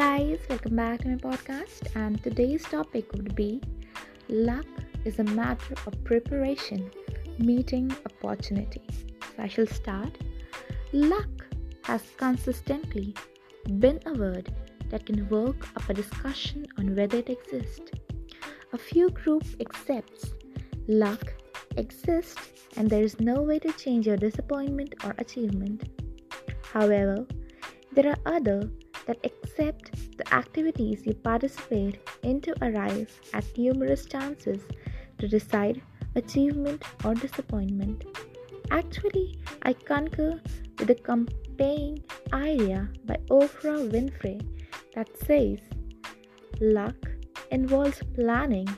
[0.00, 1.94] guys, welcome back to my podcast.
[1.94, 3.60] And today's topic would be
[4.30, 4.64] luck
[5.04, 6.90] is a matter of preparation,
[7.36, 8.80] meeting opportunity.
[9.20, 10.16] So I shall start.
[10.94, 11.28] Luck
[11.82, 13.14] has consistently
[13.78, 14.50] been a word
[14.88, 17.90] that can work up a discussion on whether it exists.
[18.72, 20.32] A few groups accepts
[20.88, 21.34] luck
[21.76, 22.40] exists
[22.78, 25.90] and there is no way to change your disappointment or achievement.
[26.72, 27.26] However,
[27.92, 28.70] there are other
[29.06, 29.18] that
[29.50, 34.60] accept the activities you participate in to arrive at numerous chances
[35.18, 35.82] to decide
[36.14, 38.04] achievement or disappointment.
[38.70, 40.40] Actually, I concur
[40.78, 44.40] with the campaign idea by Oprah Winfrey
[44.94, 45.58] that says
[46.60, 46.96] luck
[47.50, 48.68] involves planning,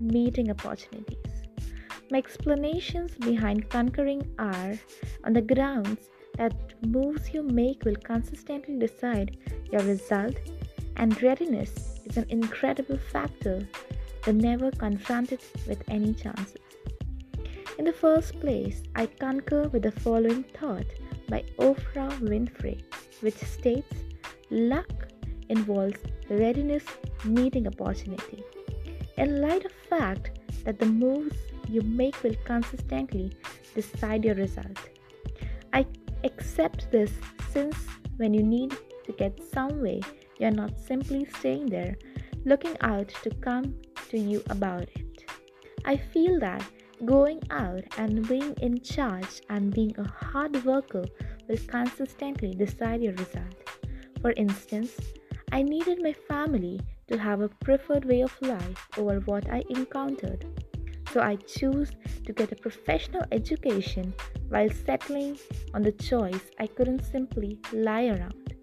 [0.00, 1.16] meeting opportunities.
[2.10, 4.74] My explanations behind conquering are
[5.24, 6.54] on the grounds that
[6.86, 9.36] moves you make will consistently decide
[9.70, 10.36] your result,
[10.96, 13.56] and readiness is an incredible factor
[14.24, 16.62] when never confronted with any chances.
[17.78, 20.86] In the first place, I concur with the following thought
[21.28, 22.78] by Oprah Winfrey,
[23.20, 23.94] which states
[24.50, 25.08] luck
[25.50, 26.00] involves
[26.30, 26.84] readiness
[27.24, 28.42] meeting opportunity.
[29.18, 30.30] In light of fact
[30.64, 31.36] that the moves
[31.68, 33.30] you make will consistently
[33.74, 34.78] decide your result.
[35.72, 35.84] I
[36.24, 37.12] accept this
[37.52, 37.76] since
[38.16, 40.00] when you need to get somewhere,
[40.38, 41.96] you're not simply staying there
[42.44, 43.74] looking out to come
[44.08, 45.24] to you about it.
[45.84, 46.64] I feel that
[47.04, 51.04] going out and being in charge and being a hard worker
[51.48, 53.56] will consistently decide your result.
[54.20, 54.96] For instance,
[55.52, 60.44] I needed my family to have a preferred way of life over what I encountered.
[61.12, 61.90] So I chose
[62.24, 64.14] to get a professional education
[64.48, 65.38] while settling
[65.74, 68.54] on the choice I couldn't simply lie around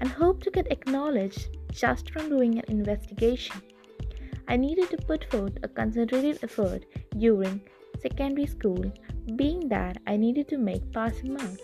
[0.00, 3.56] and hope to get acknowledged just from doing an investigation.
[4.48, 6.84] I needed to put forth a concentrated effort
[7.18, 7.60] during
[8.02, 8.92] secondary school,
[9.36, 11.62] being that I needed to make passing marks.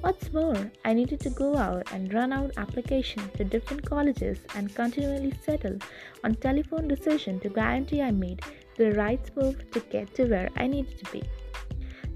[0.00, 4.74] What's more, I needed to go out and run out applications to different colleges and
[4.74, 5.78] continually settle
[6.24, 8.42] on telephone decision to guarantee I made
[8.76, 11.22] the right move to get to where I needed to be.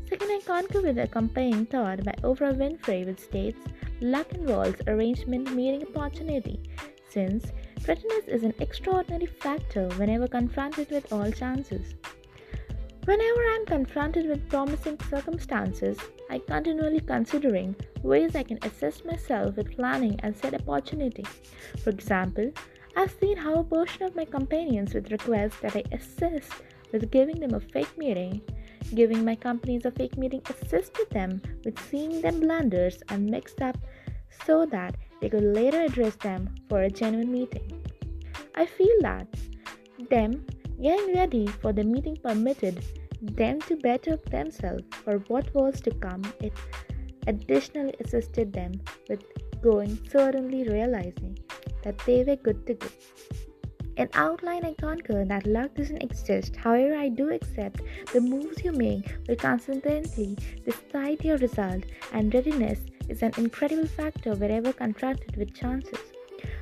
[0.08, 3.60] Second, I with the accompanying thought by Oprah Winfrey, which states
[4.00, 6.60] luck involves arrangement meeting opportunity,
[7.08, 7.52] since
[7.86, 11.94] readiness is an extraordinary factor whenever confronted with all chances.
[13.04, 15.98] Whenever I am confronted with promising circumstances,
[16.30, 21.24] I continually considering ways I can assist myself with planning and set opportunity.
[21.82, 22.52] For example,
[22.98, 26.50] I've seen how a portion of my companions would request that I assist
[26.90, 28.40] with giving them a fake meeting.
[28.92, 33.78] Giving my companies a fake meeting assisted them with seeing them blunders and mixed up
[34.44, 37.70] so that they could later address them for a genuine meeting.
[38.56, 39.28] I feel that
[40.10, 40.44] them
[40.82, 42.84] getting ready for the meeting permitted
[43.22, 46.24] them to better themselves for what was to come.
[46.40, 46.52] It
[47.28, 48.72] additionally assisted them
[49.08, 49.22] with
[49.62, 51.38] going, certainly realizing
[51.88, 52.88] that they were good to go.
[53.96, 56.54] In outline, I concur that luck doesn't exist.
[56.54, 57.80] However, I do accept
[58.12, 61.82] the moves you make will consistently decide your result,
[62.12, 62.78] and readiness
[63.08, 65.98] is an incredible factor wherever contrasted with chances.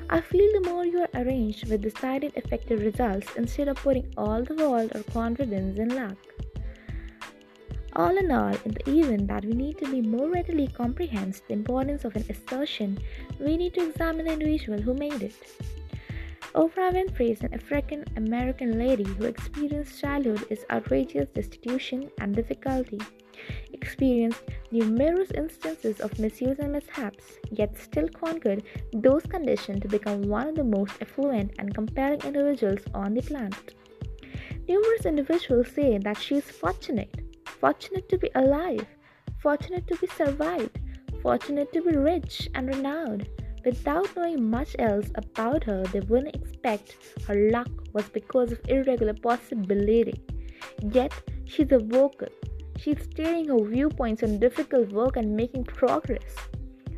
[0.08, 4.42] I feel the more you are arranged with decided effective results instead of putting all
[4.42, 6.16] the world or confidence in luck.
[7.98, 11.54] All in all, in the event that we need to be more readily comprehend the
[11.54, 12.98] importance of an assertion,
[13.40, 15.34] we need to examine the individual who made it.
[16.54, 23.00] Oprah Winfrey is an African American lady who experienced childhood is outrageous destitution and difficulty,
[23.72, 30.48] experienced numerous instances of misuse and mishaps, yet still conquered those conditions to become one
[30.48, 33.74] of the most affluent and compelling individuals on the planet.
[34.68, 37.25] Numerous individuals say that she is fortunate,
[37.60, 38.86] fortunate to be alive,
[39.38, 40.78] fortunate to be survived,
[41.22, 43.28] fortunate to be rich and renowned
[43.66, 49.12] Without knowing much else about her, they wouldn't expect her luck was because of irregular
[49.12, 50.22] possibility.
[50.92, 51.12] Yet,
[51.46, 52.28] she's a vocal.
[52.78, 56.36] She's stating her viewpoints on difficult work and making progress.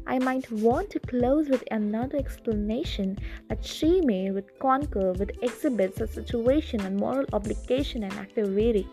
[0.06, 3.16] I might want to close with another explanation
[3.48, 8.86] that she made with Conquer, with exhibits a situation and moral obligation and activity.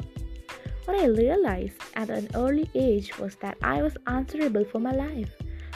[0.85, 5.31] What I realized at an early age was that I was answerable for my life.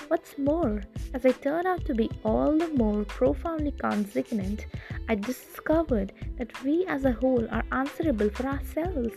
[0.08, 0.84] What's more,
[1.16, 4.68] as I turned out to be all the more profoundly consequent,
[5.08, 9.16] I discovered that we as a whole are answerable for ourselves.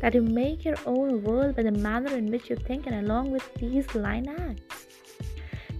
[0.00, 3.30] That you make your own world by the manner in which you think and along
[3.30, 4.86] with these line acts.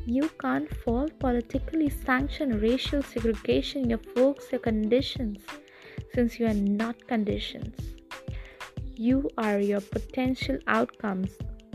[0.04, 5.38] You can't fault politically sanctioned racial segregation, your folks, your conditions,
[6.14, 7.85] since you are not conditions.
[8.98, 11.30] You are your potential outcomes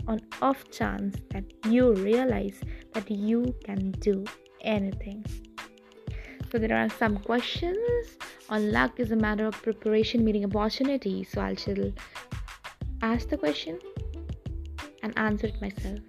[0.08, 2.60] on off chance that you realize
[2.94, 4.24] that you can do
[4.62, 5.24] anything.
[6.50, 11.22] So there are some questions on luck is a matter of preparation meeting opportunity.
[11.22, 11.92] So I shall
[13.02, 13.78] ask the question
[15.04, 16.00] and answer it myself.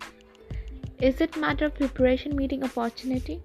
[1.00, 3.42] Is it matter of preparation meeting opportunity?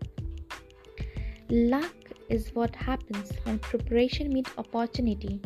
[1.50, 1.94] Luck
[2.30, 5.40] is what happens when preparation meets opportunity.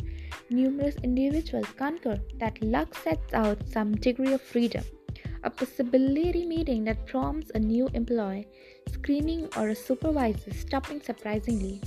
[0.49, 4.83] Numerous individuals concur that luck sets out some degree of freedom,
[5.43, 8.47] a possibility meeting that prompts a new employee,
[8.91, 11.81] screening or a supervisor stopping surprisingly,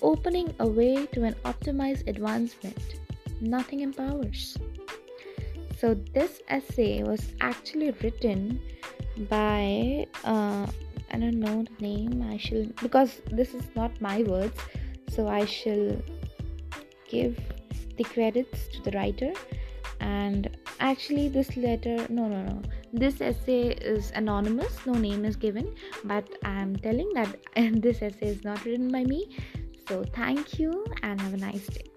[0.00, 3.00] opening a way to an optimized advancement.
[3.40, 4.56] Nothing empowers.
[5.78, 8.60] So, this essay was actually written
[9.28, 10.66] by uh,
[11.12, 12.22] I don't know the name.
[12.22, 14.58] I shall because this is not my words,
[15.10, 16.00] so I shall
[17.08, 17.38] give
[17.96, 19.32] the credits to the writer.
[20.00, 22.62] And actually, this letter no no no
[22.92, 24.84] this essay is anonymous.
[24.86, 25.74] No name is given,
[26.04, 27.36] but I'm telling that
[27.80, 29.28] this essay is not written by me.
[29.88, 31.91] So thank you and have a nice day.